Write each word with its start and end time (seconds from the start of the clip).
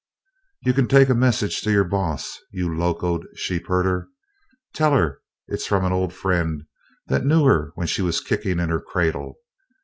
"You 0.65 0.73
kin 0.73 0.87
take 0.87 1.09
a 1.09 1.13
message 1.13 1.61
to 1.61 1.71
your 1.71 1.83
boss 1.83 2.39
you 2.49 2.75
locoed 2.75 3.27
sheepherder. 3.35 4.07
Tell 4.73 4.93
her 4.95 5.21
it's 5.47 5.67
from 5.67 5.85
an 5.85 5.93
old 5.93 6.11
friend 6.11 6.63
that 7.05 7.23
knew 7.23 7.45
her 7.45 7.69
when 7.75 7.85
she 7.85 8.01
was 8.01 8.19
kickin' 8.19 8.59
in 8.59 8.69
her 8.69 8.79
cradle. 8.81 9.35